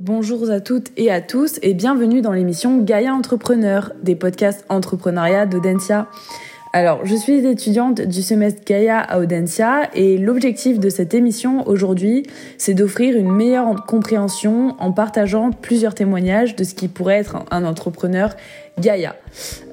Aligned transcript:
Bonjour 0.00 0.48
à 0.48 0.60
toutes 0.60 0.92
et 0.96 1.10
à 1.10 1.20
tous 1.20 1.58
et 1.60 1.74
bienvenue 1.74 2.20
dans 2.20 2.30
l'émission 2.30 2.78
Gaïa 2.78 3.12
Entrepreneur, 3.12 3.92
des 4.00 4.14
podcasts 4.14 4.64
entrepreneuriat 4.68 5.44
d'Audencia. 5.44 6.06
Alors, 6.72 7.04
je 7.04 7.16
suis 7.16 7.44
étudiante 7.44 8.02
du 8.02 8.22
semestre 8.22 8.62
Gaïa 8.64 9.00
à 9.00 9.18
Audencia 9.18 9.90
et 9.94 10.16
l'objectif 10.16 10.78
de 10.78 10.88
cette 10.88 11.14
émission 11.14 11.66
aujourd'hui, 11.66 12.22
c'est 12.58 12.74
d'offrir 12.74 13.16
une 13.16 13.32
meilleure 13.32 13.74
compréhension 13.86 14.76
en 14.78 14.92
partageant 14.92 15.50
plusieurs 15.50 15.96
témoignages 15.96 16.54
de 16.54 16.62
ce 16.62 16.74
qui 16.74 16.86
pourrait 16.86 17.18
être 17.18 17.38
un 17.50 17.64
entrepreneur 17.64 18.36
Gaïa. 18.78 19.16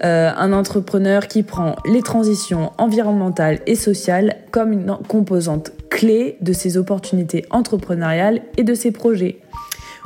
Euh, 0.03 0.31
un 0.35 0.53
entrepreneur 0.53 1.27
qui 1.27 1.43
prend 1.43 1.75
les 1.85 2.01
transitions 2.01 2.71
environnementales 2.79 3.59
et 3.67 3.75
sociales 3.75 4.37
comme 4.49 4.73
une 4.73 4.97
composante 5.07 5.71
clé 5.91 6.37
de 6.41 6.51
ses 6.51 6.77
opportunités 6.77 7.45
entrepreneuriales 7.51 8.41
et 8.57 8.63
de 8.63 8.73
ses 8.73 8.89
projets. 8.89 9.37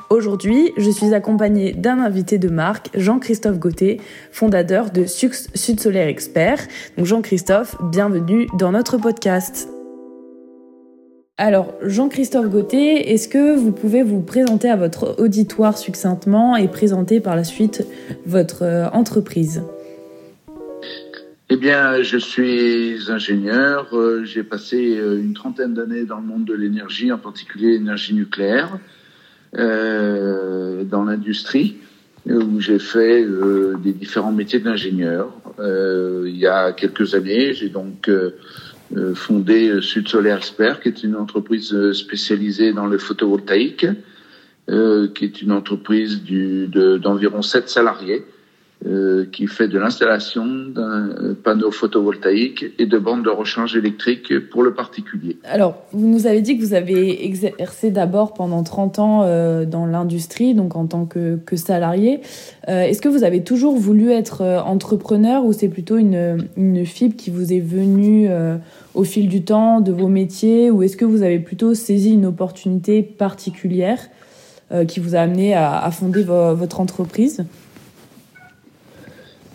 Aujourd'hui, 0.09 0.71
je 0.75 0.89
suis 0.89 1.13
accompagnée 1.13 1.71
d'un 1.71 1.99
invité 1.99 2.39
de 2.39 2.49
marque, 2.49 2.89
Jean-Christophe 2.95 3.59
Gauthier, 3.59 4.01
fondateur 4.31 4.89
de 4.89 5.05
Sud 5.05 5.79
Solaire 5.79 6.07
Expert. 6.07 6.57
Donc 6.97 7.05
Jean-Christophe, 7.05 7.75
bienvenue 7.91 8.47
dans 8.57 8.71
notre 8.71 8.97
podcast. 8.97 9.69
Alors, 11.37 11.75
Jean-Christophe 11.83 12.49
Gauthier, 12.49 13.13
est-ce 13.13 13.27
que 13.27 13.55
vous 13.55 13.71
pouvez 13.71 14.01
vous 14.01 14.21
présenter 14.21 14.67
à 14.67 14.75
votre 14.75 15.15
auditoire 15.19 15.77
succinctement 15.77 16.57
et 16.57 16.67
présenter 16.67 17.19
par 17.19 17.35
la 17.35 17.43
suite 17.43 17.85
votre 18.25 18.63
euh, 18.63 18.89
entreprise? 18.89 19.61
Eh 21.51 21.55
bien, 21.55 22.01
je 22.01 22.17
suis 22.17 22.97
ingénieur. 23.09 23.87
Euh, 23.93 24.25
j'ai 24.25 24.43
passé 24.43 24.97
euh, 24.97 25.19
une 25.19 25.35
trentaine 25.35 25.75
d'années 25.75 26.03
dans 26.03 26.17
le 26.17 26.25
monde 26.25 26.45
de 26.45 26.55
l'énergie, 26.55 27.11
en 27.11 27.19
particulier 27.19 27.73
l'énergie 27.73 28.15
nucléaire. 28.15 28.79
Euh, 29.57 30.83
dans 30.83 31.03
l'industrie 31.03 31.77
où 32.27 32.59
j'ai 32.59 32.77
fait 32.77 33.23
euh, 33.23 33.75
des 33.83 33.93
différents 33.93 34.31
métiers 34.31 34.59
d'ingénieur. 34.59 35.33
Euh, 35.57 36.25
il 36.27 36.37
y 36.37 36.45
a 36.45 36.71
quelques 36.71 37.15
années, 37.15 37.53
j'ai 37.53 37.69
donc 37.69 38.09
fondé 39.15 39.81
Sud 39.81 40.07
Solaire 40.07 40.37
Expert, 40.37 40.81
qui 40.81 40.89
est 40.89 41.03
une 41.03 41.15
entreprise 41.15 41.91
spécialisée 41.93 42.73
dans 42.73 42.87
le 42.87 42.97
photovoltaïque, 42.97 43.85
qui 44.67 45.25
est 45.25 45.41
une 45.41 45.51
entreprise 45.51 46.21
d'environ 46.23 47.41
7 47.41 47.69
salariés 47.69 48.25
euh, 48.85 49.25
qui 49.31 49.47
fait 49.47 49.67
de 49.67 49.77
l'installation 49.77 50.45
d'un 50.45 51.35
panneau 51.43 51.69
photovoltaïque 51.69 52.65
et 52.79 52.85
de 52.85 52.97
bandes 52.97 53.25
de 53.25 53.29
rechange 53.29 53.75
électrique 53.75 54.33
pour 54.49 54.63
le 54.63 54.73
particulier. 54.73 55.37
Alors, 55.43 55.75
vous 55.91 56.07
nous 56.07 56.27
avez 56.27 56.41
dit 56.41 56.57
que 56.57 56.63
vous 56.63 56.73
avez 56.73 57.25
exercé 57.25 57.91
d'abord 57.91 58.33
pendant 58.33 58.63
30 58.63 58.99
ans 58.99 59.23
euh, 59.23 59.65
dans 59.65 59.85
l'industrie, 59.85 60.53
donc 60.53 60.77
en 60.77 60.85
tant 60.87 61.05
que, 61.05 61.37
que 61.45 61.57
salarié. 61.57 62.21
Euh, 62.69 62.83
Est-ce 62.83 63.01
que 63.01 63.09
vous 63.09 63.23
avez 63.23 63.43
toujours 63.43 63.75
voulu 63.75 64.11
être 64.11 64.41
euh, 64.41 64.61
entrepreneur 64.61 65.43
ou 65.43 65.53
c'est 65.53 65.67
plutôt 65.67 65.97
une, 65.97 66.47
une 66.55 66.85
fibre 66.85 67.15
qui 67.17 67.31
vous 67.31 67.51
est 67.51 67.59
venue 67.59 68.27
euh, 68.29 68.55
au 68.93 69.03
fil 69.03 69.27
du 69.27 69.43
temps 69.43 69.81
de 69.81 69.91
vos 69.91 70.07
métiers 70.07 70.71
ou 70.71 70.83
est-ce 70.83 70.97
que 70.97 71.05
vous 71.05 71.23
avez 71.23 71.39
plutôt 71.39 71.73
saisi 71.73 72.13
une 72.13 72.25
opportunité 72.25 73.01
particulière 73.01 73.99
qui 74.87 74.99
vous 74.99 75.15
a 75.15 75.19
amené 75.21 75.55
à, 75.55 75.79
à 75.79 75.89
fonder 75.89 76.21
votre 76.21 76.79
entreprise? 76.79 77.43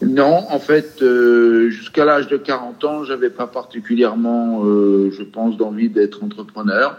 Non, 0.02 0.44
en 0.50 0.58
fait, 0.58 1.02
euh, 1.02 1.70
jusqu'à 1.70 2.04
l'âge 2.04 2.28
de 2.28 2.36
40 2.36 2.84
ans, 2.84 3.04
j'avais 3.04 3.30
pas 3.30 3.46
particulièrement, 3.46 4.64
euh, 4.64 5.10
je 5.12 5.22
pense, 5.22 5.56
d'envie 5.56 5.88
d'être 5.88 6.24
entrepreneur. 6.24 6.98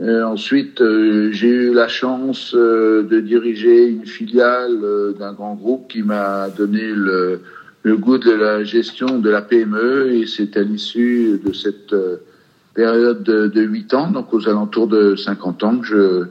Euh, 0.00 0.24
ensuite, 0.24 0.82
j'ai 1.30 1.48
eu 1.48 1.74
la 1.74 1.86
chance 1.86 2.54
de 2.54 3.20
diriger 3.20 3.86
une 3.86 4.06
filiale 4.06 4.80
d'un 5.18 5.32
grand 5.32 5.54
groupe 5.54 5.88
qui 5.88 6.02
m'a 6.02 6.48
donné 6.48 6.82
le, 6.82 7.40
goût 7.86 8.18
de 8.18 8.32
la 8.32 8.64
gestion 8.64 9.18
de 9.18 9.30
la 9.30 9.42
PME 9.42 10.14
et 10.14 10.26
c'est 10.26 10.56
à 10.56 10.62
l'issue 10.62 11.40
de 11.44 11.52
cette 11.52 11.94
période 12.74 13.22
de, 13.22 13.46
de 13.46 13.60
8 13.60 13.94
ans, 13.94 14.10
donc 14.10 14.34
aux 14.34 14.48
alentours 14.48 14.88
de 14.88 15.14
50 15.14 15.62
ans, 15.62 15.78
que 15.78 16.26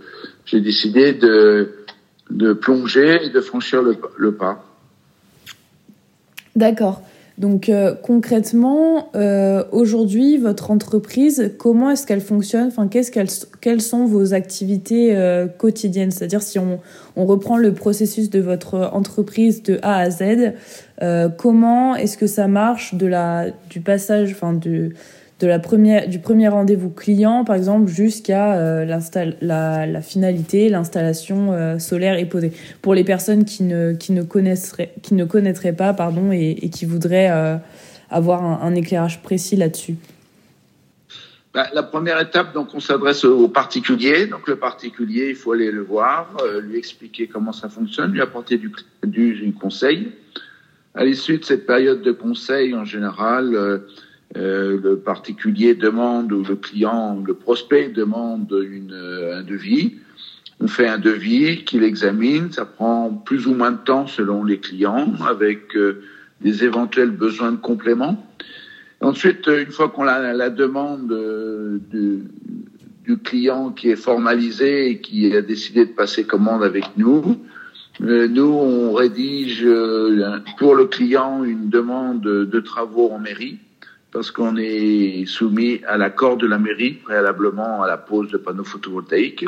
j'ai 0.45 0.59
décidé 0.59 1.13
de, 1.13 1.69
plonger 2.53 3.27
et 3.27 3.29
de 3.29 3.39
franchir 3.39 3.81
le 4.17 4.31
pas. 4.33 4.72
D'accord. 6.55 7.01
Donc 7.39 7.67
euh, 7.67 7.95
concrètement, 7.95 9.09
euh, 9.15 9.63
aujourd'hui, 9.71 10.37
votre 10.37 10.69
entreprise, 10.69 11.51
comment 11.57 11.89
est-ce 11.89 12.05
qu'elle 12.05 12.21
fonctionne? 12.21 12.67
Enfin, 12.67 12.87
qu'est-ce 12.87 13.11
qu'elles, 13.11 13.29
quelles 13.59 13.81
sont 13.81 14.05
vos 14.05 14.35
activités 14.35 15.15
euh, 15.15 15.47
quotidiennes? 15.47 16.11
C'est-à-dire 16.11 16.43
si 16.43 16.59
on, 16.59 16.79
on, 17.15 17.25
reprend 17.25 17.57
le 17.57 17.73
processus 17.73 18.29
de 18.29 18.39
votre 18.39 18.91
entreprise 18.93 19.63
de 19.63 19.79
A 19.81 19.97
à 19.97 20.09
Z, 20.11 20.53
comment 21.37 21.95
est-ce 21.95 22.17
que 22.17 22.27
ça 22.27 22.47
marche 22.47 22.93
de 22.93 23.07
la 23.07 23.47
du 23.69 23.81
passage, 23.81 24.31
enfin 24.31 24.53
du 24.53 24.95
de 25.43 25.47
la 25.49 25.59
première, 25.59 26.07
du 26.07 26.19
premier 26.19 26.47
rendez-vous 26.47 26.89
client, 26.89 27.43
par 27.43 27.57
exemple, 27.57 27.89
jusqu'à 27.89 28.55
euh, 28.55 28.85
la, 28.85 30.01
finalité, 30.01 30.69
l'installation 30.69 31.51
euh, 31.51 31.79
solaire 31.79 32.17
est 32.17 32.27
posée. 32.27 32.53
Pour 32.81 32.93
les 32.93 33.03
personnes 33.03 33.43
qui 33.43 33.63
ne, 33.63 33.91
qui 33.93 34.13
ne, 34.13 34.23
connaisseraient, 34.23 34.93
qui 35.01 35.15
ne 35.15 35.25
connaîtraient 35.25 35.75
pas 35.75 35.93
pardon, 35.93 36.31
et, 36.31 36.69
qui 36.69 36.85
voudraient 36.85 37.29
euh, 37.29 37.57
avoir 38.09 38.41
un, 38.41 38.73
éclairage 38.73 39.21
précis 39.21 39.57
là-dessus. 39.57 39.95
Bah, 41.53 41.67
la 41.73 41.83
première 41.83 42.21
étape, 42.21 42.53
donc, 42.53 42.69
on 42.73 42.79
s'adresse 42.79 43.25
au 43.25 43.49
particulier. 43.49 44.27
Donc, 44.27 44.47
le 44.47 44.55
particulier, 44.55 45.27
il 45.27 45.35
faut 45.35 45.51
aller 45.51 45.71
le 45.71 45.81
voir, 45.81 46.37
lui 46.61 46.77
expliquer 46.77 47.27
comment 47.27 47.51
ça 47.51 47.67
fonctionne, 47.67 48.13
lui 48.13 48.21
apporter 48.21 48.57
du, 48.57 48.71
du, 49.05 49.33
du 49.33 49.51
conseil. 49.51 50.13
À 50.95 51.03
l'issue 51.03 51.37
de 51.39 51.43
cette 51.43 51.67
période 51.67 52.01
de 52.01 52.13
conseil, 52.13 52.73
en 52.73 52.85
général, 52.85 53.81
euh, 54.35 54.79
le 54.81 54.97
particulier 54.97 55.75
demande 55.75 56.31
ou 56.31 56.43
le 56.43 56.55
client, 56.55 57.21
le 57.23 57.35
prospect 57.35 57.89
demande 57.89 58.51
euh, 58.51 59.37
un 59.37 59.43
devis. 59.43 59.97
On 60.59 60.67
fait 60.67 60.87
un 60.87 60.97
devis 60.97 61.63
qu'il 61.65 61.83
examine. 61.83 62.51
Ça 62.51 62.65
prend 62.65 63.11
plus 63.11 63.45
ou 63.45 63.53
moins 63.53 63.71
de 63.71 63.77
temps 63.77 64.07
selon 64.07 64.43
les 64.43 64.59
clients, 64.59 65.13
avec 65.27 65.75
euh, 65.75 66.01
des 66.41 66.63
éventuels 66.63 67.11
besoins 67.11 67.51
de 67.51 67.57
complément. 67.57 68.25
Ensuite, 69.01 69.47
une 69.47 69.71
fois 69.71 69.89
qu'on 69.89 70.07
a 70.07 70.33
la 70.33 70.49
demande 70.49 71.13
du, 71.91 72.23
du, 73.03 73.17
client 73.17 73.71
qui 73.71 73.89
est 73.89 73.97
formalisée 73.97 74.89
et 74.89 75.01
qui 75.01 75.35
a 75.35 75.41
décidé 75.41 75.85
de 75.85 75.91
passer 75.91 76.23
commande 76.23 76.63
avec 76.63 76.85
nous, 76.95 77.37
nous, 77.99 78.41
on 78.43 78.93
rédige 78.93 79.67
pour 80.57 80.75
le 80.75 80.85
client 80.85 81.43
une 81.43 81.69
demande 81.69 82.21
de 82.21 82.59
travaux 82.61 83.11
en 83.11 83.19
mairie 83.19 83.59
parce 84.13 84.29
qu'on 84.29 84.55
est 84.57 85.25
soumis 85.25 85.81
à 85.87 85.97
l'accord 85.97 86.37
de 86.37 86.45
la 86.45 86.59
mairie 86.59 86.93
préalablement 86.93 87.81
à 87.81 87.87
la 87.87 87.97
pose 87.97 88.29
de 88.29 88.37
panneaux 88.37 88.63
photovoltaïques. 88.63 89.45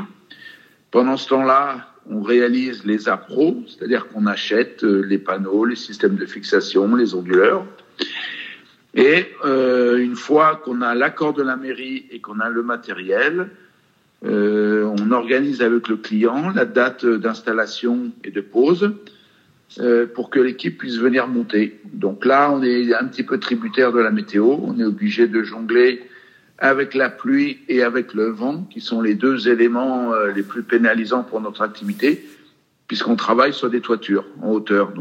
Pendant 0.89 1.17
ce 1.17 1.29
temps-là, 1.29 1.87
on 2.09 2.21
réalise 2.21 2.83
les 2.83 3.07
appros, 3.07 3.63
c'est-à-dire 3.67 4.07
qu'on 4.07 4.25
achète 4.25 4.83
euh, 4.83 5.01
les 5.01 5.19
panneaux, 5.19 5.65
les 5.65 5.75
systèmes 5.75 6.15
de 6.15 6.25
fixation, 6.25 6.95
les 6.95 7.13
onduleurs. 7.13 7.65
Et 8.95 9.27
euh, 9.43 9.97
une 9.97 10.15
fois 10.15 10.61
qu'on 10.63 10.81
a 10.81 10.95
l'accord 10.95 11.33
de 11.33 11.43
la 11.43 11.55
mairie 11.55 12.07
et 12.11 12.19
qu'on 12.19 12.39
a 12.39 12.49
le 12.49 12.63
matériel, 12.63 13.49
euh, 14.25 14.91
on 14.97 15.11
organise 15.11 15.61
avec 15.61 15.87
le 15.87 15.97
client 15.97 16.49
la 16.49 16.65
date 16.65 17.05
d'installation 17.05 18.11
et 18.23 18.31
de 18.31 18.41
pose. 18.41 18.91
Euh, 19.79 20.05
pour 20.05 20.29
que 20.29 20.39
l'équipe 20.39 20.77
puisse 20.77 20.95
venir 20.95 21.27
monter. 21.27 21.81
Donc 21.91 22.23
là, 22.23 22.49
on 22.49 22.63
est 22.63 22.93
un 22.93 23.03
petit 23.05 23.23
peu 23.23 23.39
tributaire 23.39 23.91
de 23.91 23.99
la 23.99 24.09
météo. 24.09 24.55
On 24.61 24.79
est 24.79 24.85
obligé 24.85 25.27
de 25.27 25.43
jongler 25.43 26.07
avec 26.59 26.93
la 26.93 27.09
pluie 27.09 27.59
et 27.67 27.83
avec 27.83 28.13
le 28.13 28.29
vent, 28.29 28.65
qui 28.71 28.79
sont 28.79 29.01
les 29.01 29.15
deux 29.15 29.49
éléments 29.49 30.13
euh, 30.13 30.31
les 30.31 30.43
plus 30.43 30.63
pénalisants 30.63 31.23
pour 31.23 31.41
notre 31.41 31.61
activité, 31.61 32.25
puisqu'on 32.88 33.17
travaille 33.17 33.51
sur 33.51 33.69
des 33.69 33.81
toitures 33.81 34.23
en 34.41 34.51
hauteur. 34.51 34.94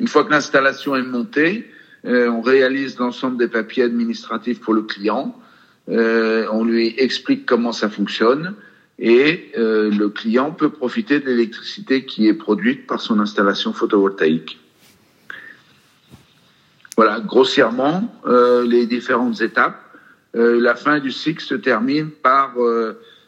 Une 0.00 0.08
fois 0.08 0.24
que 0.24 0.32
l'installation 0.32 0.96
est 0.96 1.02
montée, 1.02 1.70
euh, 2.06 2.28
on 2.28 2.40
réalise 2.40 2.98
l'ensemble 2.98 3.36
des 3.36 3.48
papiers 3.48 3.84
administratifs 3.84 4.60
pour 4.60 4.74
le 4.74 4.82
client. 4.82 5.38
on 5.86 6.64
lui 6.64 6.92
explique 6.98 7.46
comment 7.46 7.70
ça 7.70 7.88
fonctionne 7.88 8.56
et 8.98 9.52
euh, 9.58 9.90
le 9.90 10.08
client 10.08 10.52
peut 10.52 10.70
profiter 10.70 11.20
de 11.20 11.26
l'électricité 11.26 12.06
qui 12.06 12.28
est 12.28 12.34
produite 12.34 12.86
par 12.86 13.00
son 13.00 13.20
installation 13.20 13.72
photovoltaïque. 13.72 14.58
Voilà, 16.96 17.20
grossièrement, 17.20 18.10
euh, 18.26 18.66
les 18.66 18.86
différentes 18.86 19.42
étapes. 19.42 19.82
Euh, 20.34 20.60
la 20.60 20.74
fin 20.74 20.98
du 20.98 21.12
cycle 21.12 21.42
se 21.42 21.54
termine 21.54 22.10
par 22.10 22.54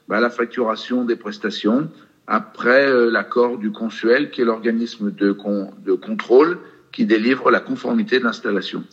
bah, 0.08 0.20
la 0.20 0.30
facturation 0.30 1.04
des 1.04 1.16
prestations 1.16 1.90
après 2.26 3.10
l'accord 3.10 3.58
du 3.58 3.70
consuel, 3.70 4.30
qui 4.30 4.42
est 4.42 4.44
l'organisme 4.44 5.10
de, 5.10 5.36
de 5.84 5.92
contrôle 5.94 6.58
qui 6.92 7.06
délivre 7.06 7.50
la 7.50 7.60
conformité 7.60 8.18
de 8.18 8.24
l'installation. 8.24 8.84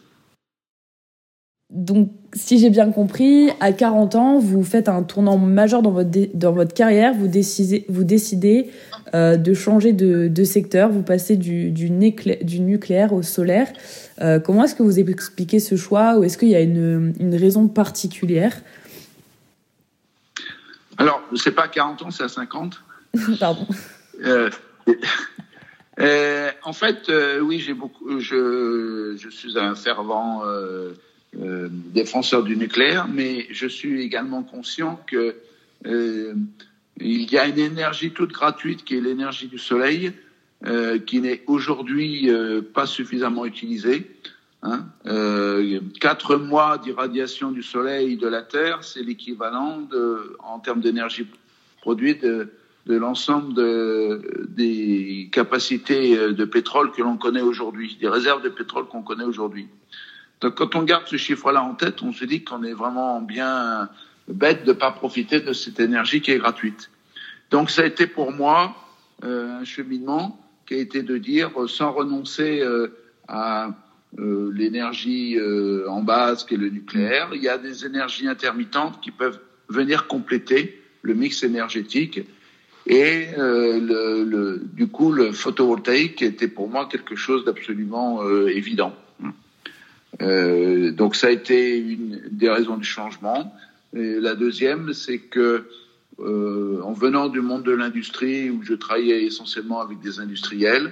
Donc, 1.71 2.11
si 2.33 2.59
j'ai 2.59 2.69
bien 2.69 2.91
compris, 2.91 3.49
à 3.59 3.73
40 3.73 4.15
ans, 4.15 4.39
vous 4.39 4.63
faites 4.63 4.87
un 4.87 5.01
tournant 5.01 5.37
majeur 5.39 5.81
dans 5.81 5.91
votre, 5.91 6.11
dans 6.35 6.51
votre 6.51 6.75
carrière, 6.75 7.13
vous 7.15 7.27
décidez, 7.27 7.85
vous 7.89 8.03
décidez 8.03 8.69
euh, 9.15 9.35
de 9.35 9.53
changer 9.55 9.91
de, 9.91 10.27
de, 10.27 10.43
secteur, 10.43 10.89
vous 10.89 11.01
passez 11.01 11.37
du, 11.37 11.71
du, 11.71 11.89
du 11.89 12.59
nucléaire 12.59 13.13
au 13.13 13.23
solaire. 13.23 13.67
Euh, 14.21 14.39
comment 14.39 14.65
est-ce 14.65 14.75
que 14.75 14.83
vous 14.83 14.99
expliquez 14.99 15.59
ce 15.59 15.75
choix 15.75 16.17
ou 16.17 16.23
est-ce 16.23 16.37
qu'il 16.37 16.49
y 16.49 16.55
a 16.55 16.61
une, 16.61 17.13
une 17.19 17.35
raison 17.35 17.67
particulière? 17.67 18.55
Alors, 20.97 21.21
c'est 21.35 21.51
pas 21.51 21.63
à 21.63 21.67
40 21.67 22.03
ans, 22.03 22.11
c'est 22.11 22.23
à 22.23 22.29
50. 22.29 22.79
Pardon. 23.39 23.65
Euh, 24.23 24.51
en 26.63 26.73
fait, 26.73 27.11
oui, 27.41 27.59
j'ai 27.59 27.73
beaucoup. 27.73 28.19
Je, 28.19 29.15
je, 29.17 29.29
suis 29.29 29.57
un 29.57 29.73
fervent 29.75 30.43
euh, 31.37 31.45
euh, 31.45 31.69
défenseur 31.71 32.43
du 32.43 32.57
nucléaire, 32.57 33.07
mais 33.07 33.47
je 33.51 33.67
suis 33.67 34.01
également 34.01 34.43
conscient 34.43 35.01
que 35.07 35.35
il 36.97 37.31
y 37.31 37.37
a 37.37 37.45
une 37.45 37.59
énergie 37.59 38.11
toute 38.11 38.31
gratuite 38.31 38.83
qui 38.83 38.95
est 38.95 39.01
l'énergie 39.01 39.47
du 39.47 39.59
soleil, 39.59 40.13
qui 41.05 41.21
n'est 41.21 41.43
aujourd'hui 41.45 42.31
pas 42.73 42.87
suffisamment 42.87 43.45
utilisée. 43.45 44.09
Hein. 44.63 44.85
quatre 45.99 46.37
mois 46.37 46.79
d'irradiation 46.79 47.51
du 47.51 47.61
soleil 47.61 48.17
de 48.17 48.27
la 48.27 48.41
Terre, 48.41 48.83
c'est 48.83 49.03
l'équivalent 49.03 49.87
en 50.39 50.59
termes 50.59 50.81
d'énergie 50.81 51.27
produite 51.81 52.25
de 52.85 52.95
l'ensemble 52.95 53.53
de, 53.53 54.47
des 54.49 55.29
capacités 55.31 56.17
euh, 56.17 56.33
de 56.33 56.45
pétrole 56.45 56.91
que 56.91 57.01
l'on 57.01 57.17
connaît 57.17 57.41
aujourd'hui, 57.41 57.97
des 57.99 58.07
réserves 58.07 58.43
de 58.43 58.49
pétrole 58.49 58.85
qu'on 58.85 59.01
connaît 59.01 59.23
aujourd'hui. 59.23 59.67
Donc 60.41 60.55
quand 60.55 60.75
on 60.75 60.83
garde 60.83 61.07
ce 61.07 61.17
chiffre-là 61.17 61.63
en 61.63 61.75
tête, 61.75 62.01
on 62.01 62.11
se 62.11 62.25
dit 62.25 62.43
qu'on 62.43 62.63
est 62.63 62.73
vraiment 62.73 63.21
bien 63.21 63.89
bête 64.27 64.63
de 64.63 64.69
ne 64.69 64.77
pas 64.77 64.91
profiter 64.91 65.39
de 65.39 65.53
cette 65.53 65.79
énergie 65.79 66.21
qui 66.21 66.31
est 66.31 66.37
gratuite. 66.37 66.89
Donc 67.51 67.69
ça 67.69 67.83
a 67.83 67.85
été 67.85 68.07
pour 68.07 68.31
moi 68.31 68.75
euh, 69.23 69.59
un 69.59 69.63
cheminement 69.63 70.39
qui 70.65 70.73
a 70.73 70.77
été 70.77 71.03
de 71.03 71.17
dire, 71.17 71.51
euh, 71.57 71.67
sans 71.67 71.91
renoncer 71.91 72.59
euh, 72.61 72.87
à 73.27 73.69
l'énergie 74.17 75.37
en 75.89 76.01
base 76.01 76.45
qui 76.45 76.53
est 76.53 76.57
le 76.57 76.69
nucléaire, 76.69 77.31
il 77.33 77.41
y 77.41 77.49
a 77.49 77.57
des 77.57 77.85
énergies 77.85 78.29
intermittentes 78.29 79.01
qui 79.01 79.11
peuvent 79.11 79.41
venir 79.67 80.07
compléter 80.07 80.81
le 81.01 81.13
mix 81.15 81.43
énergétique 81.43 82.21
et 82.85 83.27
du 84.73 84.87
coup, 84.87 85.11
le 85.11 85.33
photovoltaïque 85.33 86.21
était 86.21 86.47
pour 86.47 86.69
moi 86.69 86.87
quelque 86.89 87.17
chose 87.17 87.43
d'absolument 87.43 88.25
évident. 88.47 88.95
Euh, 90.21 90.91
donc 90.91 91.15
ça 91.15 91.27
a 91.27 91.31
été 91.31 91.77
une 91.77 92.21
des 92.31 92.49
raisons 92.49 92.77
du 92.77 92.85
changement. 92.85 93.53
La 93.93 94.35
deuxième, 94.35 94.93
c'est 94.93 95.19
que 95.19 95.65
euh, 96.19 96.81
en 96.81 96.93
venant 96.93 97.29
du 97.29 97.41
monde 97.41 97.63
de 97.63 97.71
l'industrie 97.71 98.49
où 98.49 98.61
je 98.63 98.73
travaillais 98.73 99.23
essentiellement 99.23 99.81
avec 99.81 99.99
des 100.01 100.19
industriels, 100.19 100.91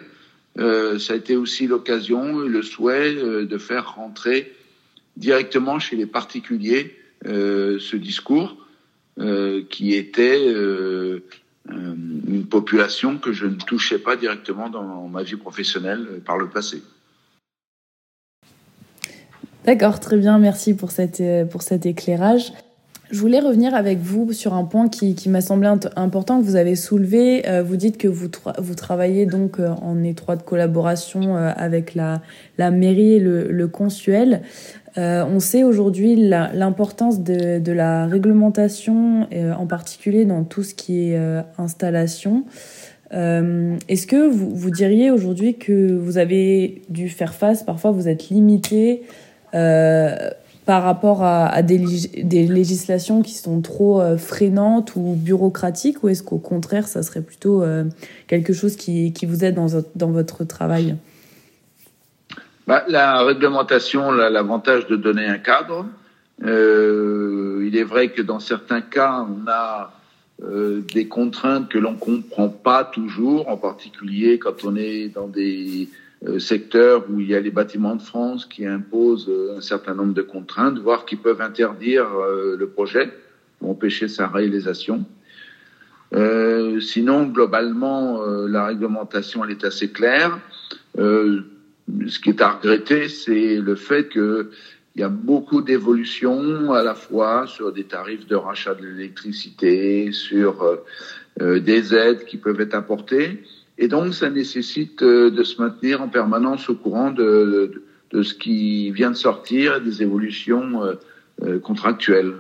euh, 0.60 1.00
ça 1.00 1.14
a 1.14 1.16
été 1.16 1.36
aussi 1.36 1.68
l'occasion 1.68 2.44
et 2.44 2.48
le 2.48 2.62
souhait 2.62 3.14
de 3.14 3.58
faire 3.58 3.96
rentrer 3.96 4.54
directement 5.18 5.80
chez 5.80 5.96
les 5.96 6.06
particuliers 6.06 6.98
ce 7.26 7.96
discours 7.96 8.58
qui 9.70 9.94
était 9.94 10.54
une 11.70 12.46
population 12.50 13.18
que 13.18 13.32
je 13.32 13.46
ne 13.46 13.56
touchais 13.56 14.00
pas 14.00 14.16
directement 14.16 14.70
dans 14.70 15.08
ma 15.08 15.24
vie 15.24 15.36
professionnelle 15.36 16.22
par 16.26 16.38
le 16.38 16.50
passé. 16.50 16.82
D'accord, 19.66 20.00
très 20.00 20.18
bien, 20.18 20.40
merci 20.40 20.74
pour, 20.74 20.92
cette, 20.92 21.22
euh, 21.22 21.46
pour 21.46 21.62
cet 21.62 21.86
éclairage. 21.86 22.54
Je 23.12 23.20
voulais 23.20 23.40
revenir 23.40 23.76
avec 23.76 24.00
vous 24.00 24.34
sur 24.34 24.54
un 24.54 24.64
point 24.66 24.90
qui, 24.90 25.14
qui 25.14 25.30
m'a 25.30 25.42
semblé 25.42 25.72
important 25.96 26.40
que 26.40 26.46
vous 26.46 26.56
avez 26.56 26.76
soulevé. 26.76 27.44
vous 27.64 27.76
dites 27.76 28.00
que 28.00 28.08
vous, 28.08 28.28
vous 28.58 28.74
travaillez 28.74 29.28
donc 29.28 29.60
en 29.60 30.02
étroite 30.02 30.44
collaboration 30.44 31.36
avec 31.36 31.94
la, 31.94 32.24
la 32.58 32.72
mairie 32.72 33.14
et 33.14 33.20
le, 33.20 33.52
le 33.52 33.68
consuel. 33.68 34.42
Euh, 34.98 35.26
on 35.26 35.40
sait 35.40 35.64
aujourd'hui 35.64 36.16
l'importance 36.16 37.22
de, 37.22 37.60
de, 37.60 37.72
la 37.72 38.06
réglementation, 38.06 39.28
euh, 39.34 39.54
en 39.54 39.66
particulier 39.66 40.26
dans 40.26 40.44
tout 40.44 40.64
ce 40.64 40.76
qui 40.76 41.10
est 41.10 41.18
euh, 41.18 41.42
installation. 41.58 42.46
Euh, 43.14 43.76
est-ce 43.90 44.06
que 44.06 44.28
vous, 44.28 44.56
vous 44.56 44.70
diriez 44.70 45.10
aujourd'hui 45.10 45.56
que 45.56 45.94
vous 45.94 46.18
avez 46.18 46.82
dû 46.90 47.10
faire 47.10 47.34
face, 47.34 47.64
parfois 47.64 47.92
vous 47.92 48.08
êtes 48.08 48.30
limité 48.30 49.04
par 49.54 50.84
rapport 50.84 51.24
à, 51.24 51.62
des, 51.62 51.78
législations 52.48 53.22
qui 53.22 53.34
sont 53.34 53.62
trop 53.62 54.02
freinantes 54.18 54.94
ou 54.96 55.16
bureaucratiques, 55.16 56.04
ou 56.04 56.10
est-ce 56.10 56.24
qu'au 56.24 56.40
contraire, 56.40 56.88
ça 56.88 57.04
serait 57.04 57.22
plutôt 57.22 57.64
quelque 58.28 58.54
chose 58.54 58.76
qui, 58.76 59.14
vous 59.26 59.46
aide 59.46 59.56
dans, 59.96 60.12
votre 60.12 60.44
travail? 60.44 60.96
Bah, 62.66 62.84
La 62.88 63.24
réglementation, 63.24 64.12
l'avantage 64.12 64.88
de 64.88 64.96
donner 64.96 65.26
un 65.26 65.38
cadre. 65.38 65.86
Euh, 66.42 67.64
il 67.66 67.78
est 67.78 67.84
vrai 67.84 68.10
que 68.10 68.22
dans 68.22 68.40
certains 68.40 68.82
cas, 68.82 69.26
on 69.30 69.48
a 69.50 69.94
euh, 70.44 70.82
des 70.94 71.08
contraintes 71.08 71.70
que 71.70 71.78
l'on 71.78 71.96
comprend 71.96 72.50
pas 72.50 72.84
toujours, 72.84 73.48
en 73.48 73.58
particulier 73.58 74.40
quand 74.40 74.64
on 74.64 74.76
est 74.76 75.10
dans 75.10 75.28
des 75.28 75.90
euh, 76.28 76.40
secteurs 76.40 77.06
où 77.10 77.20
il 77.20 77.28
y 77.28 77.36
a 77.36 77.40
les 77.40 77.52
bâtiments 77.52 77.96
de 77.96 78.02
France 78.02 78.46
qui 78.46 78.66
imposent 78.66 79.30
euh, 79.30 79.58
un 79.58 79.62
certain 79.62 79.94
nombre 79.94 80.14
de 80.14 80.22
contraintes, 80.22 80.80
voire 80.80 81.06
qui 81.06 81.16
peuvent 81.16 81.42
interdire 81.42 82.08
euh, 82.16 82.56
le 82.58 82.68
projet 82.68 83.12
ou 83.62 83.72
empêcher 83.72 84.08
sa 84.08 84.28
réalisation. 84.28 85.06
sinon, 86.82 87.26
globalement, 87.26 88.22
la 88.46 88.66
réglementation 88.68 89.44
elle 89.44 89.52
est 89.52 89.64
assez 89.64 89.90
claire 89.90 90.38
ce 92.08 92.20
qui 92.20 92.30
est 92.30 92.42
à 92.42 92.52
regretter, 92.52 93.10
c'est 93.10 93.58
le 93.58 93.76
fait 93.76 94.10
qu'il 94.10 94.48
y 94.96 95.04
a 95.04 95.10
beaucoup 95.10 95.62
d'évolutions 95.62 96.74
à 96.74 96.84
la 96.84 96.96
fois 96.96 97.46
sur 97.48 97.72
des 97.72 97.84
tarifs 97.84 98.28
de 98.28 98.36
rachat 98.36 98.74
de 98.76 98.86
l'électricité, 98.86 100.12
sur 100.12 100.64
euh, 100.64 100.78
euh, 101.42 101.60
des 101.60 101.94
aides 101.94 102.26
qui 102.26 102.38
peuvent 102.38 102.62
être 102.62 102.76
apportées. 102.76 103.44
Et 103.84 103.90
donc, 103.90 104.14
ça 104.14 104.30
nécessite 104.30 105.04
euh, 105.04 105.30
de 105.30 105.44
se 105.44 105.62
maintenir 105.62 106.02
en 106.02 106.08
permanence 106.08 106.70
au 106.70 106.74
courant 106.74 107.12
de, 107.12 107.84
de, 108.12 108.24
ce 108.24 108.34
qui 108.34 108.92
vient 108.92 109.12
de 109.12 109.16
sortir, 109.18 109.82
des 109.82 110.02
évolutions 110.02 110.86
euh, 110.86 110.94
euh, 111.42 111.60
contractuelles. 111.60 112.32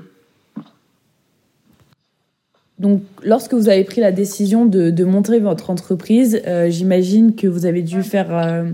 Donc, 2.79 3.01
lorsque 3.25 3.53
vous 3.53 3.67
avez 3.67 3.83
pris 3.83 3.99
la 3.99 4.13
décision 4.13 4.65
de, 4.65 4.89
de 4.89 5.03
montrer 5.03 5.41
votre 5.41 5.69
entreprise, 5.69 6.41
j'imagine 6.69 7.35
que 7.35 7.47
vous 7.47 7.65
avez 7.65 7.81
dû 7.81 8.03
faire 8.03 8.65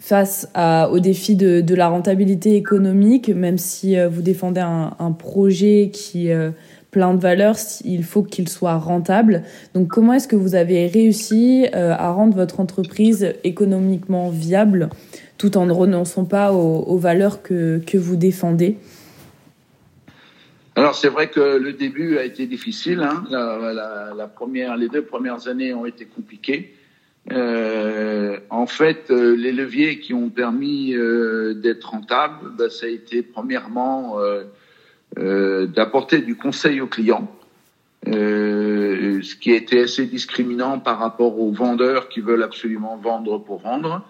face 0.00 0.48
au 0.90 0.98
défi 1.00 1.36
de, 1.36 1.60
de, 1.60 1.74
la 1.74 1.88
rentabilité 1.88 2.56
économique, 2.56 3.28
même 3.28 3.56
si 3.56 3.96
vous 4.06 4.20
défendez 4.20 4.60
un, 4.60 4.94
un 4.98 5.12
projet 5.12 5.90
qui 5.92 6.28
plein 6.94 7.12
de 7.12 7.20
valeurs, 7.20 7.56
il 7.84 8.04
faut 8.04 8.22
qu'il 8.22 8.48
soit 8.48 8.76
rentable. 8.76 9.42
Donc 9.74 9.88
comment 9.88 10.12
est-ce 10.12 10.28
que 10.28 10.36
vous 10.36 10.54
avez 10.54 10.86
réussi 10.86 11.66
euh, 11.74 11.92
à 11.92 12.12
rendre 12.12 12.36
votre 12.36 12.60
entreprise 12.60 13.34
économiquement 13.42 14.30
viable 14.30 14.90
tout 15.36 15.56
en 15.56 15.66
ne 15.66 15.72
renonçant 15.72 16.24
pas 16.24 16.52
aux, 16.52 16.96
valeurs 16.96 17.42
que, 17.42 17.80
que 17.84 17.98
vous 17.98 18.14
défendez? 18.14 18.76
Alors 20.76 20.94
c'est 20.94 21.08
vrai 21.08 21.30
que 21.30 21.58
le 21.58 21.72
début 21.72 22.16
a 22.16 22.22
été 22.22 22.46
difficile. 22.46 23.00
Hein. 23.02 23.24
La, 23.32 24.28
première, 24.28 24.76
les 24.76 24.88
deux 24.88 25.02
premières 25.02 25.48
années 25.48 25.74
ont 25.74 25.86
été 25.86 26.04
compliquées. 26.04 26.76
Euh, 27.32 28.38
en 28.50 28.66
fait, 28.66 29.10
euh, 29.10 29.34
les 29.34 29.50
leviers 29.50 29.98
qui 29.98 30.14
ont 30.14 30.28
permis 30.28 30.94
d'être 31.56 31.90
rentable, 31.90 32.52
bah, 32.56 32.70
ça 32.70 32.86
a 32.86 32.88
été 32.88 33.22
premièrement 33.22 34.16
d'apporter 35.16 36.18
du 36.18 36.36
conseil 36.36 36.80
aux 36.80 36.86
clients, 36.86 37.30
ce 38.04 39.34
qui 39.36 39.52
été 39.52 39.80
assez 39.80 40.06
discriminant 40.06 40.78
par 40.78 40.98
rapport 40.98 41.38
aux 41.38 41.52
vendeurs 41.52 42.08
qui 42.08 42.20
veulent 42.20 42.42
absolument 42.42 42.96
vendre 42.96 43.38
pour 43.38 43.60
vendre. 43.60 44.04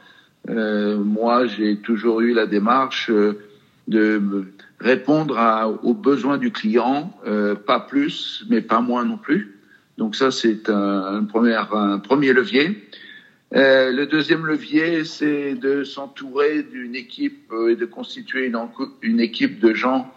moi, 0.49 1.46
j'ai 1.46 1.76
toujours 1.76 2.23
eu 2.23 2.32
la 2.32 2.46
démarche 2.46 3.11
de 3.88 4.23
répondre 4.80 5.78
aux 5.82 5.94
besoins 5.94 6.38
du 6.38 6.50
client, 6.50 7.12
pas 7.66 7.80
plus, 7.80 8.44
mais 8.49 8.62
pas 8.62 8.80
moins 8.80 9.04
non 9.04 9.18
plus. 9.18 9.54
Donc 9.99 10.16
ça, 10.16 10.30
c'est 10.30 10.68
un, 10.68 11.25
premier, 11.25 12.32
levier. 12.32 12.88
Euh, 13.54 13.92
le 13.92 14.06
deuxième 14.06 14.44
levier, 14.46 15.04
c'est 15.04 15.54
de 15.54 15.84
s'entourer 15.84 16.64
d'une 16.64 16.96
équipe 16.96 17.52
euh, 17.52 17.70
et 17.70 17.76
de 17.76 17.84
constituer 17.84 18.50
une, 19.02 19.20
équipe 19.20 19.61
de 19.61 19.75
gens 19.75 20.12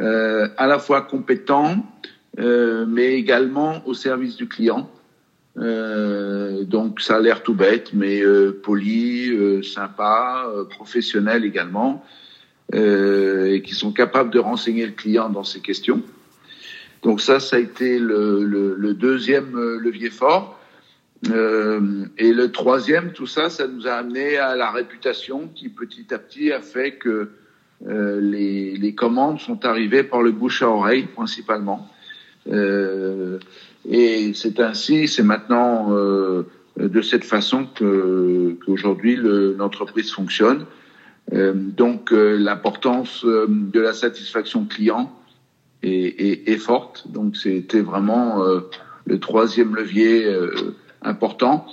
euh, 0.00 0.48
à 0.56 0.66
la 0.66 0.78
fois 0.78 1.02
compétents, 1.02 1.84
euh, 2.38 2.86
mais 2.88 3.14
également 3.14 3.86
au 3.86 3.92
service 3.92 4.36
du 4.36 4.48
client. 4.48 4.90
Euh, 5.58 6.64
donc 6.64 7.00
ça 7.00 7.16
a 7.16 7.20
l'air 7.20 7.42
tout 7.42 7.54
bête, 7.54 7.92
mais 7.92 8.22
poli, 8.62 9.62
sympa, 9.62 10.50
professionnel 10.70 11.44
également. 11.44 12.04
et 12.72 13.62
qui 13.64 13.74
sont 13.74 13.92
capables 13.92 14.30
de 14.30 14.38
renseigner 14.38 14.86
le 14.86 14.92
client 14.92 15.28
dans 15.28 15.44
ces 15.44 15.60
questions. 15.60 16.02
Donc 17.02 17.20
ça, 17.20 17.40
ça 17.40 17.56
a 17.56 17.58
été 17.58 17.98
le, 17.98 18.94
deuxième 18.94 19.58
levier 19.58 20.10
fort. 20.10 20.58
Et 21.24 22.32
le 22.32 22.46
troisième, 22.52 23.12
tout 23.12 23.26
ça, 23.26 23.50
ça 23.50 23.66
nous 23.66 23.88
a 23.88 23.92
amené 23.94 24.38
à 24.38 24.54
la 24.54 24.70
réputation 24.70 25.48
qui 25.48 25.68
petit 25.68 26.14
à 26.14 26.18
petit 26.18 26.52
a 26.52 26.60
fait 26.60 26.92
que 26.92 27.30
euh, 27.88 28.20
les, 28.20 28.76
les, 28.76 28.94
commandes 28.94 29.40
sont 29.40 29.64
arrivées 29.64 30.02
par 30.02 30.22
le 30.22 30.32
bouche 30.32 30.62
à 30.62 30.68
oreille 30.68 31.06
principalement. 31.06 31.88
Euh, 32.48 33.38
et 33.88 34.32
c'est 34.34 34.60
ainsi, 34.60 35.08
c'est 35.08 35.22
maintenant 35.22 35.88
euh, 35.90 36.44
de 36.78 37.02
cette 37.02 37.24
façon 37.24 37.66
que 37.66 38.56
qu'aujourd'hui 38.64 39.16
l'entreprise 39.16 40.12
fonctionne. 40.12 40.66
Euh, 41.32 41.52
donc 41.54 42.10
l'importance 42.12 43.24
de 43.24 43.80
la 43.80 43.92
satisfaction 43.92 44.64
client 44.64 45.12
est, 45.82 45.88
est, 45.90 46.48
est 46.48 46.58
forte. 46.58 47.06
Donc 47.10 47.36
c'était 47.36 47.80
vraiment 47.80 48.44
le 49.06 49.20
troisième 49.20 49.74
levier 49.74 50.30
important. 51.02 51.66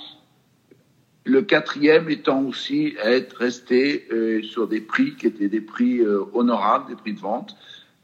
Le 1.27 1.41
quatrième 1.41 2.09
étant 2.09 2.41
aussi 2.43 2.95
être 3.03 3.35
resté 3.35 4.07
euh, 4.13 4.41
sur 4.43 4.65
des 4.65 4.79
prix 4.79 5.15
qui 5.15 5.27
étaient 5.27 5.49
des 5.49 5.59
prix 5.59 5.99
euh, 5.99 6.21
honorables, 6.33 6.87
des 6.87 6.95
prix 6.95 7.13
de 7.13 7.19
vente. 7.19 7.53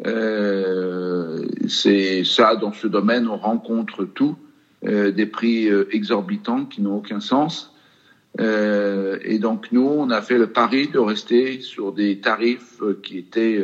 Euh, 0.05 1.47
c'est 1.69 2.25
ça, 2.25 2.57
dans 2.57 2.73
ce 2.73 2.85
domaine, 2.85 3.29
on 3.29 3.37
rencontre 3.37 4.03
tout, 4.03 4.35
des 4.81 5.25
prix 5.25 5.69
exorbitants 5.91 6.65
qui 6.65 6.81
n'ont 6.81 6.97
aucun 6.97 7.21
sens. 7.21 7.73
et 8.37 9.39
donc 9.39 9.71
nous, 9.71 9.87
on 9.87 10.09
a 10.09 10.21
fait 10.21 10.37
le 10.37 10.47
pari 10.47 10.89
de 10.89 10.99
rester 10.99 11.61
sur 11.61 11.93
des 11.93 12.19
tarifs 12.19 12.81
qui 13.01 13.17
étaient 13.17 13.63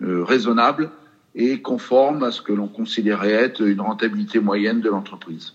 raisonnables 0.00 0.90
et 1.34 1.62
conformes 1.62 2.24
à 2.24 2.30
ce 2.30 2.42
que 2.42 2.52
l'on 2.52 2.68
considérait 2.68 3.32
être 3.32 3.62
une 3.62 3.80
rentabilité 3.80 4.38
moyenne 4.38 4.82
de 4.82 4.90
l'entreprise. 4.90 5.54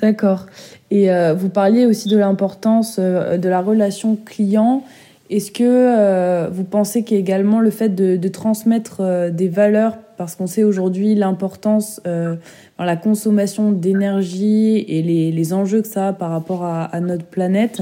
D'accord. 0.00 0.46
Et 0.90 1.10
euh, 1.10 1.34
vous 1.34 1.50
parliez 1.50 1.84
aussi 1.84 2.08
de 2.08 2.16
l'importance 2.16 2.96
euh, 2.98 3.36
de 3.36 3.48
la 3.48 3.60
relation 3.60 4.16
client. 4.16 4.82
Est-ce 5.28 5.52
que 5.52 5.62
euh, 5.64 6.48
vous 6.50 6.64
pensez 6.64 7.04
qu'également 7.04 7.60
le 7.60 7.70
fait 7.70 7.90
de, 7.90 8.28
transmettre 8.28 9.30
des 9.30 9.48
valeurs, 9.48 9.96
parce 10.16 10.34
qu'on 10.34 10.48
sait 10.48 10.64
aujourd'hui 10.64 11.14
l'importance 11.14 12.00
dans 12.04 12.84
la 12.84 12.96
consommation 12.96 13.70
d'énergie 13.70 14.84
et 14.88 15.02
les, 15.02 15.30
les, 15.30 15.52
enjeux 15.52 15.82
que 15.82 15.88
ça 15.88 16.08
a 16.08 16.12
par 16.12 16.30
rapport 16.30 16.64
à, 16.64 16.82
à 16.84 16.98
notre 16.98 17.26
planète, 17.26 17.80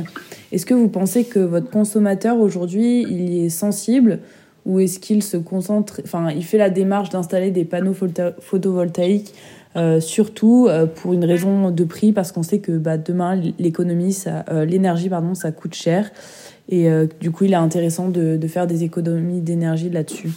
est-ce 0.53 0.67
que 0.67 0.75
vous 0.75 0.89
pensez 0.89 1.25
que 1.25 1.39
votre 1.39 1.71
consommateur 1.71 2.39
aujourd'hui, 2.39 3.07
il 3.09 3.31
y 3.31 3.47
est 3.47 3.49
sensible 3.49 4.19
ou 4.67 4.81
est-ce 4.81 5.01
qu'il 5.01 5.23
se 5.23 5.39
concentre, 5.39 6.03
enfin, 6.05 6.31
il 6.31 6.45
fait 6.45 6.59
la 6.59 6.69
démarche 6.69 7.09
d'installer 7.09 7.51
des 7.51 7.65
panneaux 7.65 7.95
photovoltaïques 7.95 9.33
euh, 9.79 10.01
surtout 10.01 10.67
euh, 10.69 10.87
pour 10.87 11.13
une 11.13 11.25
raison 11.25 11.71
de 11.71 11.85
prix, 11.85 12.13
parce 12.13 12.33
qu'on 12.33 12.43
sait 12.43 12.59
que 12.59 12.73
bah, 12.73 12.99
demain, 12.99 13.41
l'économie, 13.59 14.17
euh, 14.27 14.65
l'énergie, 14.65 15.09
pardon, 15.09 15.35
ça 15.35 15.53
coûte 15.53 15.75
cher. 15.75 16.11
Et 16.71 16.87
du 17.19 17.31
coup, 17.31 17.45
il 17.45 17.53
est 17.53 17.57
intéressant 17.57 18.11
de, 18.11 18.39
faire 18.47 18.67
des 18.67 18.85
économies 18.85 19.41
d'énergie 19.41 19.89
là-dessus. 19.89 20.29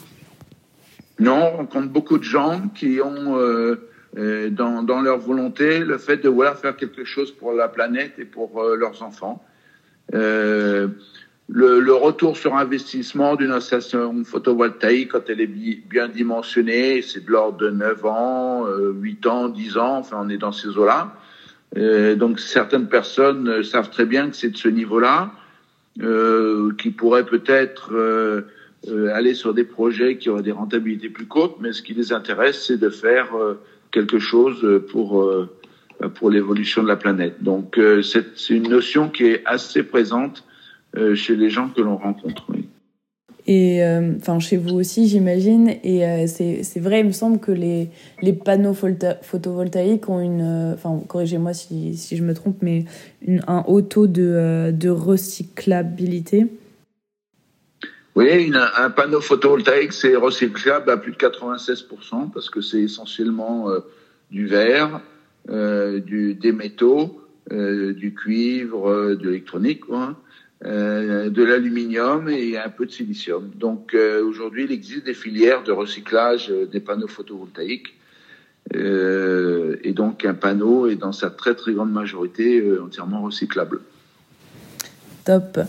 Non, 1.20 1.52
on 1.54 1.58
rencontre 1.58 1.90
beaucoup 1.90 2.18
de 2.18 2.24
gens 2.24 2.70
qui 2.74 3.00
ont 3.02 3.36
dans, 4.16 5.02
leur 5.02 5.20
volonté 5.20 5.80
le 5.80 5.98
fait 5.98 6.24
de 6.24 6.30
vouloir 6.30 6.58
faire 6.58 6.78
quelque 6.78 7.04
chose 7.04 7.34
pour 7.34 7.52
la 7.52 7.68
planète 7.68 8.14
et 8.18 8.24
pour 8.24 8.64
leurs 8.64 9.04
enfants. 9.04 9.44
Euh, 11.52 11.80
le, 11.80 11.80
le, 11.80 11.94
retour 11.94 12.38
sur 12.38 12.56
investissement 12.56 13.36
d'une 13.36 13.52
installation 13.52 14.24
photovoltaïque, 14.24 15.12
quand 15.12 15.30
elle 15.30 15.42
est 15.42 15.48
bien 15.48 16.08
dimensionnée, 16.08 17.02
c'est 17.02 17.26
de 17.26 17.32
l'ordre 17.32 17.58
de 17.58 17.70
9 17.70 18.06
ans, 18.06 18.66
8 18.68 19.26
euh, 19.26 19.30
ans, 19.30 19.50
10 19.50 19.78
ans, 19.78 19.98
enfin 19.98 20.18
on 20.22 20.30
est 20.30 20.38
dans 20.38 20.52
ces 20.52 20.70
eaux-là. 20.70 21.16
Euh, 21.78 22.16
donc 22.16 22.40
certaines 22.40 22.88
personnes 22.88 23.64
savent 23.64 23.90
très 23.90 24.06
bien 24.06 24.30
que 24.30 24.36
c'est 24.36 24.50
de 24.50 24.58
ce 24.58 24.68
niveau-là, 24.68 25.32
euh, 26.02 26.72
qui 26.78 26.90
pourraient 26.90 27.26
peut-être 27.26 27.94
euh, 27.94 28.42
euh, 28.88 29.14
aller 29.14 29.34
sur 29.34 29.54
des 29.54 29.64
projets 29.64 30.18
qui 30.18 30.30
auraient 30.30 30.42
des 30.42 30.52
rentabilités 30.52 31.10
plus 31.10 31.28
courtes, 31.28 31.58
mais 31.60 31.74
ce 31.74 31.82
qui 31.82 31.94
les 31.94 32.14
intéresse, 32.14 32.66
c'est 32.66 32.78
de 32.80 32.90
faire 32.90 33.30
quelque 33.92 34.20
chose 34.20 34.82
pour 34.90 35.30
pour 36.16 36.32
l'évolution 36.32 36.82
de 36.82 36.88
la 36.88 36.96
planète. 36.96 37.44
Donc 37.44 37.80
c'est 38.02 38.50
une 38.50 38.70
notion 38.70 39.10
qui 39.10 39.26
est 39.26 39.44
assez 39.46 39.84
présente 39.84 40.44
euh, 40.44 40.51
chez 41.16 41.36
les 41.36 41.50
gens 41.50 41.70
que 41.70 41.82
l'on 41.82 41.98
rencontre. 41.98 42.46
Oui. 42.50 42.68
Et 43.48 43.84
euh, 43.84 44.14
enfin 44.18 44.40
chez 44.40 44.58
vous 44.58 44.76
aussi, 44.76 45.08
j'imagine. 45.08 45.76
Et 45.84 46.06
euh, 46.06 46.26
c'est 46.28 46.80
vrai, 46.80 47.00
il 47.00 47.08
me 47.08 47.12
semble 47.12 47.40
que 47.40 47.52
les, 47.52 47.90
les 48.22 48.34
panneaux 48.34 48.74
photovoltaïques 48.74 50.08
ont 50.10 50.20
une. 50.20 50.74
Enfin, 50.74 51.02
corrigez-moi 51.08 51.54
si, 51.54 51.98
si, 51.98 52.18
je 52.18 52.24
me 52.24 52.34
trompe, 52.34 52.58
mais 52.62 52.86
une, 53.26 53.42
un 53.48 53.64
haut 53.68 53.82
taux 53.82 54.08
de, 54.08 54.72
de 54.72 54.90
recyclabilité. 54.90 56.48
Oui, 58.14 58.46
une, 58.46 58.60
un 58.78 58.90
panneau 58.90 59.22
photovoltaïque, 59.22 59.94
c'est 59.94 60.16
recyclable 60.16 60.92
à 60.92 60.98
plus 60.98 61.14
de 61.14 61.18
96% 61.18 62.32
parce 62.32 62.50
que 62.50 62.62
c'est 62.62 62.82
essentiellement 62.82 63.70
du 64.30 64.48
verre, 64.48 65.00
du, 65.48 66.36
des 66.36 66.52
métaux, 66.52 67.22
du 67.50 68.14
cuivre, 68.14 69.16
de 69.16 69.28
l'électronique. 69.28 69.86
Quoi. 69.86 70.18
Euh, 70.64 71.32
de 71.32 71.44
l'aluminium 71.44 72.30
et 72.30 72.56
un 72.56 72.70
peu 72.70 72.86
de 72.86 72.92
silicium. 72.92 73.50
Donc 73.56 73.96
euh, 73.96 74.24
aujourd'hui, 74.24 74.66
il 74.66 74.72
existe 74.72 75.06
des 75.06 75.16
filières 75.16 75.64
de 75.64 75.72
recyclage 75.72 76.52
euh, 76.52 76.68
des 76.68 76.80
panneaux 76.80 77.08
photovoltaïques. 77.08 77.96
et 78.72 79.94
donc 79.94 80.24
un 80.24 80.36
panneau 80.36 80.88
est 80.88 80.98
dans 80.98 81.14
sa 81.14 81.32
très 81.32 81.56
très 81.56 81.74
grande 81.74 81.92
majorité 81.92 82.64
entièrement 82.80 83.24
recyclable. 83.24 83.80
Top. 85.26 85.60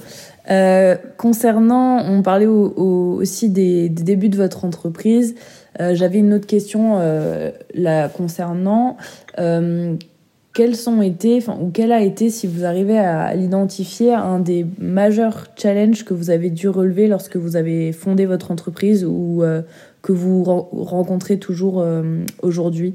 concernant, 1.16 2.04
on 2.06 2.20
parlait 2.20 2.46
aussi 2.46 3.48
des, 3.48 3.88
débuts 3.88 4.28
de 4.28 4.36
votre 4.36 4.66
entreprise. 4.66 5.34
J'avais 5.78 6.18
une 6.18 6.34
autre 6.34 6.46
question 6.46 7.00
concernant 8.14 8.98
quels 10.54 10.76
sont 10.76 11.00
été, 11.00 11.38
ou 11.60 11.70
quel 11.70 11.92
a 11.92 12.02
été, 12.02 12.28
si 12.28 12.46
vous 12.46 12.64
arrivez 12.64 12.98
à 12.98 13.34
l'identifier, 13.34 14.12
un 14.12 14.38
des 14.38 14.66
majeurs 14.78 15.46
challenges 15.56 16.04
que 16.04 16.12
vous 16.12 16.30
avez 16.30 16.50
dû 16.50 16.68
relever 16.68 17.08
lorsque 17.08 17.36
vous 17.36 17.56
avez 17.56 17.92
fondé 17.92 18.26
votre 18.26 18.50
entreprise 18.50 19.04
ou 19.04 19.42
euh, 19.42 19.62
que 20.02 20.12
vous 20.12 20.44
rencontrez 20.44 21.38
toujours 21.38 21.80
euh, 21.80 22.02
aujourd'hui? 22.42 22.94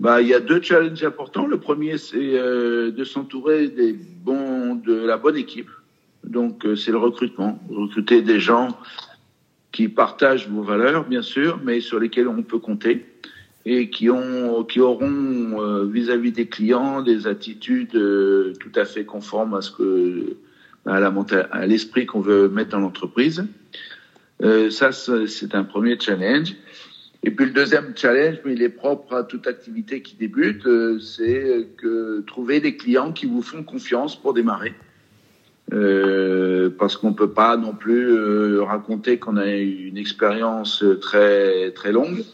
Bah, 0.00 0.20
il 0.20 0.28
y 0.28 0.34
a 0.34 0.40
deux 0.40 0.60
challenges 0.60 1.04
importants. 1.04 1.46
Le 1.46 1.60
premier, 1.60 1.96
c'est 1.98 2.16
euh, 2.16 2.90
de 2.90 3.04
s'entourer 3.04 3.68
des 3.68 3.92
bons, 3.92 4.74
de 4.74 4.94
la 4.94 5.16
bonne 5.16 5.36
équipe. 5.36 5.70
Donc, 6.24 6.66
c'est 6.76 6.90
le 6.90 6.98
recrutement. 6.98 7.58
Recruter 7.70 8.20
des 8.22 8.40
gens 8.40 8.68
qui 9.72 9.88
partagent 9.88 10.48
vos 10.48 10.62
valeurs, 10.62 11.06
bien 11.06 11.22
sûr, 11.22 11.60
mais 11.64 11.80
sur 11.80 12.00
lesquels 12.00 12.28
on 12.28 12.42
peut 12.42 12.58
compter 12.58 13.06
et 13.72 13.88
qui, 13.88 14.10
ont, 14.10 14.64
qui 14.64 14.80
auront 14.80 15.60
euh, 15.62 15.84
vis-à-vis 15.84 16.32
des 16.32 16.46
clients 16.46 17.02
des 17.02 17.28
attitudes 17.28 17.94
euh, 17.94 18.52
tout 18.58 18.72
à 18.74 18.84
fait 18.84 19.04
conformes 19.04 19.54
à 19.54 19.60
ce 19.60 19.70
que 19.70 20.36
à 20.86 21.66
l'esprit 21.66 22.04
qu'on 22.04 22.20
veut 22.20 22.48
mettre 22.48 22.70
dans 22.70 22.80
l'entreprise. 22.80 23.44
Euh, 24.42 24.70
ça, 24.70 24.90
c'est 24.92 25.54
un 25.54 25.62
premier 25.62 26.00
challenge. 26.00 26.56
Et 27.22 27.30
puis 27.30 27.44
le 27.44 27.52
deuxième 27.52 27.92
challenge, 27.94 28.38
mais 28.44 28.54
il 28.54 28.62
est 28.62 28.70
propre 28.70 29.14
à 29.14 29.22
toute 29.22 29.46
activité 29.46 30.02
qui 30.02 30.16
débute, 30.16 30.66
c'est 31.00 31.68
que 31.76 32.22
trouver 32.22 32.60
des 32.60 32.76
clients 32.76 33.12
qui 33.12 33.26
vous 33.26 33.42
font 33.42 33.62
confiance 33.62 34.20
pour 34.20 34.32
démarrer. 34.34 34.74
Parce 35.70 36.96
qu'on 36.96 37.12
peut 37.12 37.30
pas 37.30 37.56
non 37.58 37.74
plus 37.74 38.58
raconter 38.60 39.18
qu'on 39.18 39.36
a 39.36 39.46
une 39.48 39.98
expérience 39.98 40.82
très 41.00 41.70
très 41.72 41.92
longue. 41.92 42.24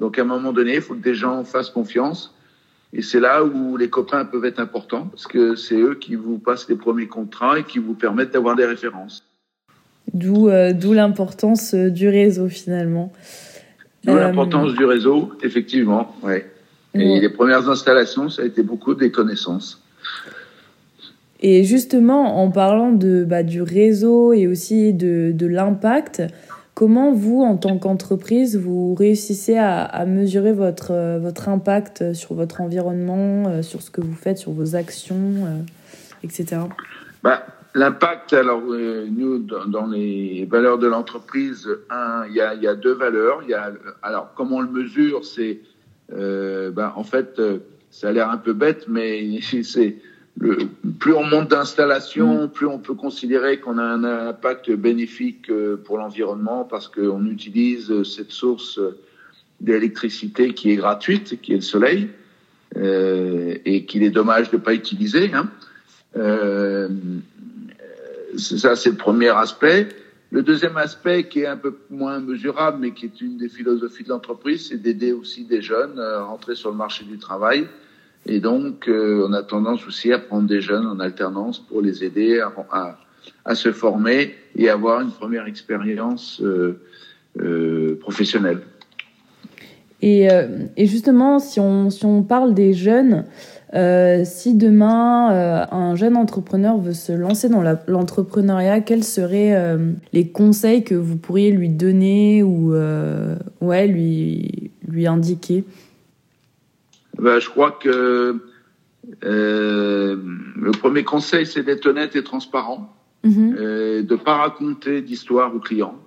Donc 0.00 0.18
à 0.18 0.22
un 0.22 0.24
moment 0.24 0.52
donné, 0.52 0.76
il 0.76 0.80
faut 0.80 0.94
que 0.94 1.02
des 1.02 1.14
gens 1.14 1.44
fassent 1.44 1.70
confiance. 1.70 2.34
Et 2.92 3.02
c'est 3.02 3.20
là 3.20 3.42
où 3.42 3.76
les 3.76 3.90
copains 3.90 4.24
peuvent 4.24 4.44
être 4.44 4.60
importants, 4.60 5.06
parce 5.06 5.26
que 5.26 5.56
c'est 5.56 5.76
eux 5.76 5.96
qui 5.96 6.14
vous 6.14 6.38
passent 6.38 6.68
les 6.68 6.76
premiers 6.76 7.08
contrats 7.08 7.58
et 7.58 7.64
qui 7.64 7.78
vous 7.78 7.94
permettent 7.94 8.32
d'avoir 8.32 8.54
des 8.54 8.66
références. 8.66 9.24
D'où 10.12 10.48
euh, 10.48 10.72
l'importance 10.72 11.74
euh, 11.74 11.90
du 11.90 12.08
réseau 12.08 12.48
finalement. 12.48 13.12
D'où 14.04 14.12
euh, 14.12 14.20
l'importance 14.20 14.74
du 14.74 14.84
réseau, 14.84 15.32
effectivement. 15.42 16.14
Ouais. 16.22 16.48
Et 16.94 17.18
les 17.18 17.28
premières 17.28 17.68
installations, 17.68 18.28
ça 18.28 18.42
a 18.42 18.44
été 18.44 18.62
beaucoup 18.62 18.94
des 18.94 19.10
connaissances. 19.10 19.82
Et 21.40 21.64
justement, 21.64 22.40
en 22.42 22.50
parlant 22.50 22.92
de, 22.92 23.24
bah, 23.24 23.42
du 23.42 23.60
réseau 23.60 24.32
et 24.32 24.46
aussi 24.46 24.92
de, 24.92 25.32
de 25.34 25.46
l'impact, 25.46 26.22
Comment 26.74 27.12
vous, 27.12 27.42
en 27.42 27.56
tant 27.56 27.78
qu'entreprise, 27.78 28.56
vous 28.56 28.94
réussissez 28.94 29.56
à, 29.56 30.04
mesurer 30.06 30.52
votre, 30.52 30.90
euh, 30.90 31.30
impact 31.46 32.14
sur 32.14 32.34
votre 32.34 32.60
environnement, 32.60 33.48
euh, 33.48 33.62
sur 33.62 33.80
ce 33.80 33.90
que 33.90 34.00
vous 34.00 34.14
faites, 34.14 34.38
sur 34.38 34.50
vos 34.50 34.74
actions, 34.74 35.16
euh, 35.16 35.60
etc. 36.24 36.62
bah, 37.22 37.46
L'impact, 37.76 38.32
alors 38.32 38.62
euh, 38.68 39.08
nous, 39.10 39.38
dans, 39.40 39.86
les 39.86 40.46
valeurs 40.48 40.78
de 40.78 40.86
l'entreprise, 40.86 41.68
il 42.28 42.34
y 42.34 42.40
a, 42.40 42.74
deux 42.76 42.92
valeurs. 42.92 43.42
Y 43.48 43.54
a, 43.54 43.72
alors, 44.00 44.30
comment 44.36 44.58
on 44.58 44.60
le 44.60 44.70
mesure 44.70 45.24
C'est, 45.24 45.58
euh, 46.12 46.70
bah, 46.70 46.92
en 46.94 47.02
fait, 47.02 47.40
euh, 47.40 47.58
ça 47.90 48.10
a 48.10 48.12
l'air 48.12 48.30
un 48.30 48.36
peu 48.36 48.52
bête, 48.52 48.86
mais 48.86 49.40
c'est 49.64 49.96
le, 50.38 50.58
plus 50.98 51.12
on 51.12 51.24
monte 51.24 51.48
d'installation, 51.48 52.44
mmh. 52.44 52.50
plus 52.50 52.66
on 52.66 52.78
peut 52.78 52.94
considérer 52.94 53.60
qu'on 53.60 53.78
a 53.78 53.84
un 53.84 54.04
impact 54.04 54.70
bénéfique 54.72 55.48
euh, 55.50 55.76
pour 55.76 55.98
l'environnement 55.98 56.64
parce 56.64 56.88
qu'on 56.88 57.24
utilise 57.26 58.02
cette 58.02 58.32
source 58.32 58.80
d'électricité 59.60 60.52
qui 60.52 60.70
est 60.70 60.76
gratuite, 60.76 61.40
qui 61.40 61.52
est 61.52 61.56
le 61.56 61.62
soleil, 61.62 62.08
euh, 62.76 63.56
et 63.64 63.84
qu'il 63.84 64.02
est 64.02 64.10
dommage 64.10 64.50
de 64.50 64.56
ne 64.56 64.62
pas 64.62 64.74
utiliser. 64.74 65.32
Hein. 65.32 65.48
Euh, 66.16 66.88
ça, 68.36 68.74
c'est 68.74 68.90
le 68.90 68.96
premier 68.96 69.28
aspect. 69.28 69.88
Le 70.30 70.42
deuxième 70.42 70.76
aspect, 70.76 71.28
qui 71.28 71.40
est 71.40 71.46
un 71.46 71.56
peu 71.56 71.76
moins 71.90 72.18
mesurable, 72.18 72.78
mais 72.80 72.90
qui 72.90 73.06
est 73.06 73.20
une 73.20 73.36
des 73.36 73.48
philosophies 73.48 74.02
de 74.02 74.08
l'entreprise, 74.08 74.68
c'est 74.68 74.82
d'aider 74.82 75.12
aussi 75.12 75.44
des 75.44 75.62
jeunes 75.62 76.00
à 76.00 76.22
rentrer 76.22 76.56
sur 76.56 76.70
le 76.70 76.76
marché 76.76 77.04
du 77.04 77.18
travail. 77.18 77.68
Et 78.26 78.40
donc, 78.40 78.88
euh, 78.88 79.26
on 79.28 79.32
a 79.32 79.42
tendance 79.42 79.86
aussi 79.86 80.12
à 80.12 80.18
prendre 80.18 80.48
des 80.48 80.60
jeunes 80.60 80.86
en 80.86 80.98
alternance 81.00 81.58
pour 81.58 81.82
les 81.82 82.04
aider 82.04 82.40
à, 83.44 83.54
se 83.54 83.72
former 83.72 84.34
et 84.56 84.68
avoir 84.70 85.00
une 85.00 85.10
première 85.10 85.46
expérience 85.46 86.40
euh, 86.42 86.80
euh, 87.40 87.98
professionnelle. 88.00 88.60
Et, 90.06 90.28
justement, 90.76 91.38
si 91.38 91.60
on, 91.60 92.22
parle 92.28 92.52
des 92.52 92.74
jeunes, 92.74 93.24
si 93.72 94.54
demain 94.54 95.66
un 95.70 95.94
jeune 95.94 96.18
entrepreneur 96.18 96.76
veut 96.76 96.92
se 96.92 97.12
lancer 97.12 97.48
dans 97.48 97.62
l'entrepreneuriat, 97.86 98.82
quels 98.82 99.02
seraient 99.02 99.78
les 100.12 100.28
conseils 100.28 100.84
que 100.84 100.94
vous 100.94 101.16
pourriez 101.16 101.52
lui 101.52 101.70
donner 101.70 102.42
ou 102.42 102.74
lui 103.62 105.06
indiquer? 105.06 105.64
Ben, 107.18 107.38
Je 107.38 107.48
crois 107.48 107.72
que 107.72 108.38
le 109.22 110.70
premier 110.72 111.04
conseil, 111.04 111.46
c'est 111.46 111.62
d'être 111.62 111.86
honnête 111.86 112.16
et 112.16 112.24
transparent, 112.24 112.96
mm-hmm. 113.24 114.02
de 114.02 114.14
ne 114.14 114.16
pas 114.16 114.36
raconter 114.36 115.02
d'histoire 115.02 115.54
aux 115.54 115.60
clients, 115.60 115.98